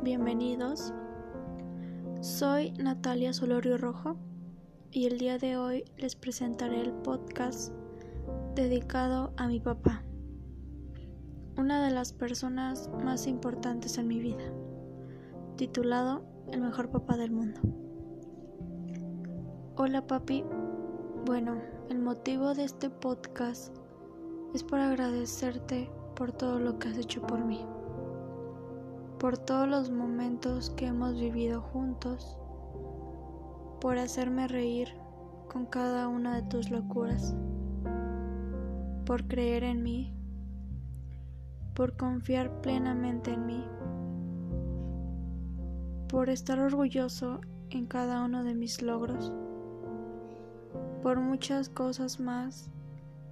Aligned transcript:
bienvenidos. 0.00 0.94
Soy 2.20 2.70
Natalia 2.72 3.32
Solorio 3.32 3.76
Rojo 3.76 4.16
y 4.92 5.06
el 5.06 5.18
día 5.18 5.38
de 5.38 5.56
hoy 5.56 5.84
les 5.96 6.14
presentaré 6.14 6.80
el 6.80 6.92
podcast 6.92 7.72
dedicado 8.54 9.32
a 9.36 9.48
mi 9.48 9.58
papá, 9.58 10.04
una 11.56 11.84
de 11.84 11.90
las 11.90 12.12
personas 12.12 12.88
más 13.02 13.26
importantes 13.26 13.98
en 13.98 14.06
mi 14.06 14.20
vida, 14.20 14.44
titulado 15.56 16.24
El 16.52 16.60
mejor 16.60 16.90
papá 16.90 17.16
del 17.16 17.32
mundo. 17.32 17.60
Hola 19.74 20.06
papi, 20.06 20.44
bueno, 21.24 21.60
el 21.90 21.98
motivo 21.98 22.54
de 22.54 22.64
este 22.64 22.88
podcast 22.88 23.76
es 24.54 24.62
para 24.62 24.90
agradecerte 24.90 25.90
por 26.14 26.30
todo 26.30 26.60
lo 26.60 26.78
que 26.78 26.88
has 26.88 26.98
hecho 26.98 27.20
por 27.20 27.44
mí 27.44 27.66
por 29.18 29.38
todos 29.38 29.66
los 29.66 29.90
momentos 29.90 30.70
que 30.70 30.86
hemos 30.86 31.18
vivido 31.18 31.62
juntos, 31.62 32.38
por 33.80 33.96
hacerme 33.96 34.46
reír 34.46 34.88
con 35.50 35.64
cada 35.64 36.08
una 36.08 36.36
de 36.36 36.42
tus 36.42 36.70
locuras, 36.70 37.34
por 39.06 39.26
creer 39.26 39.64
en 39.64 39.82
mí, 39.82 40.14
por 41.74 41.96
confiar 41.96 42.60
plenamente 42.60 43.32
en 43.32 43.46
mí, 43.46 43.64
por 46.08 46.28
estar 46.28 46.58
orgulloso 46.58 47.40
en 47.70 47.86
cada 47.86 48.22
uno 48.22 48.44
de 48.44 48.54
mis 48.54 48.82
logros, 48.82 49.32
por 51.02 51.20
muchas 51.20 51.70
cosas 51.70 52.20
más 52.20 52.70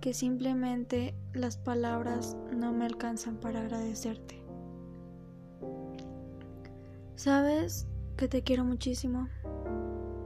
que 0.01 0.15
simplemente 0.15 1.15
las 1.35 1.57
palabras 1.57 2.37
no 2.55 2.73
me 2.73 2.87
alcanzan 2.87 3.37
para 3.37 3.61
agradecerte. 3.61 4.44
Sabes 7.17 7.87
que 8.17 8.29
te 8.29 8.43
quiero 8.43 8.65
muchísimo 8.65 9.29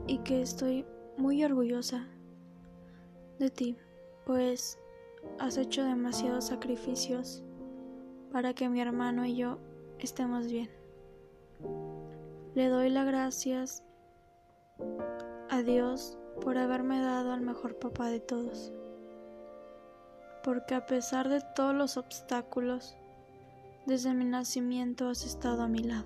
y 0.07 0.19
que 0.19 0.41
estoy 0.41 0.85
muy 1.17 1.43
orgullosa 1.43 2.07
de 3.39 3.49
ti, 3.49 3.77
pues 4.25 4.77
has 5.39 5.57
hecho 5.57 5.83
demasiados 5.83 6.47
sacrificios 6.47 7.43
para 8.31 8.53
que 8.53 8.69
mi 8.69 8.81
hermano 8.81 9.25
y 9.25 9.35
yo 9.35 9.59
estemos 9.99 10.47
bien. 10.47 10.69
Le 12.55 12.67
doy 12.67 12.89
las 12.89 13.05
gracias 13.05 13.83
a 15.49 15.61
Dios 15.61 16.17
por 16.41 16.57
haberme 16.57 17.01
dado 17.01 17.33
al 17.33 17.41
mejor 17.41 17.77
papá 17.79 18.09
de 18.09 18.19
todos, 18.19 18.73
porque 20.43 20.75
a 20.75 20.85
pesar 20.85 21.29
de 21.29 21.41
todos 21.55 21.75
los 21.75 21.97
obstáculos, 21.97 22.97
desde 23.89 24.13
mi 24.13 24.23
nacimiento 24.23 25.09
has 25.09 25.25
estado 25.25 25.63
a 25.63 25.67
mi 25.67 25.79
lado. 25.79 26.05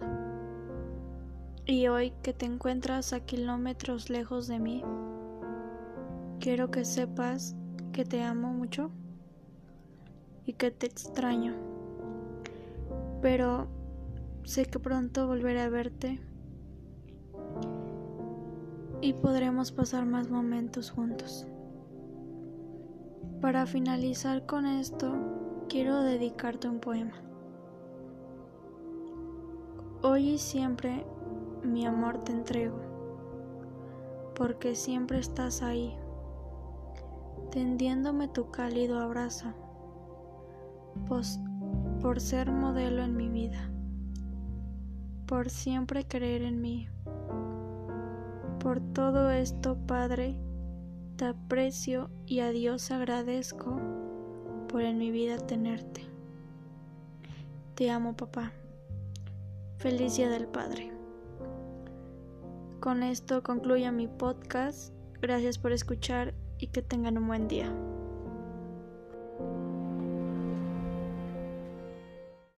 Y 1.66 1.90
hoy 1.90 2.14
que 2.24 2.32
te 2.32 2.46
encuentras 2.46 3.12
a 3.12 3.20
kilómetros 3.20 4.10
lejos 4.10 4.48
de 4.48 4.58
mí, 4.58 4.82
quiero 6.40 6.72
que 6.72 6.86
sepas 6.86 7.58
que 7.92 8.06
te 8.06 8.24
amo 8.24 8.54
mucho 8.54 8.90
y 10.46 10.54
que 10.54 10.72
te 10.72 10.86
extraño. 10.86 11.56
Pero 13.22 13.68
sé 14.46 14.66
que 14.66 14.80
pronto 14.80 15.28
volveré 15.28 15.60
a 15.60 15.70
verte 15.70 16.22
y 19.02 19.12
podremos 19.12 19.74
pasar 19.74 20.06
más 20.06 20.30
momentos 20.30 20.90
juntos. 20.90 21.46
Para 23.42 23.66
finalizar 23.66 24.46
con 24.46 24.66
esto, 24.66 25.66
quiero 25.68 26.02
dedicarte 26.02 26.70
un 26.70 26.80
poema. 26.80 27.33
Hoy 30.06 30.32
y 30.32 30.38
siempre 30.38 31.06
mi 31.64 31.86
amor 31.86 32.26
te 32.26 32.34
entrego, 32.34 32.78
porque 34.36 34.76
siempre 34.76 35.18
estás 35.20 35.62
ahí, 35.62 35.96
tendiéndome 37.52 38.28
tu 38.28 38.52
cálido 38.52 39.00
abrazo, 39.00 39.54
por 42.02 42.20
ser 42.20 42.52
modelo 42.52 43.02
en 43.02 43.16
mi 43.16 43.30
vida, 43.30 43.70
por 45.26 45.50
siempre 45.50 46.06
creer 46.06 46.42
en 46.42 46.60
mí. 46.60 46.90
Por 48.60 48.82
todo 48.82 49.32
esto, 49.32 49.78
Padre, 49.88 50.38
te 51.16 51.28
aprecio 51.28 52.10
y 52.26 52.42
a 52.42 52.50
Dios 52.50 52.92
agradezco 52.92 53.80
por 54.68 54.82
en 54.82 54.98
mi 54.98 55.12
vida 55.12 55.38
tenerte. 55.38 56.02
Te 57.76 57.90
amo, 57.90 58.18
papá. 58.18 58.52
Feliz 59.84 60.16
del 60.16 60.48
Padre. 60.48 60.94
Con 62.80 63.04
esto 63.04 63.44
concluye 63.44 63.92
mi 63.92 64.08
podcast. 64.08 64.94
Gracias 65.20 65.58
por 65.58 65.74
escuchar 65.74 66.34
y 66.58 66.68
que 66.68 66.82
tengan 66.82 67.18
un 67.18 67.28
buen 67.28 67.50
día. 67.50 67.70